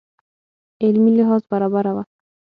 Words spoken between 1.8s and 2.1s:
وه.